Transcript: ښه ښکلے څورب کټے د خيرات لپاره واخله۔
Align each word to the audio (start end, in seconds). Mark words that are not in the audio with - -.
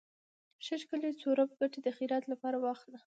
ښه 0.65 0.75
ښکلے 0.81 1.09
څورب 1.21 1.49
کټے 1.57 1.79
د 1.83 1.87
خيرات 1.97 2.23
لپاره 2.31 2.57
واخله۔ 2.59 2.99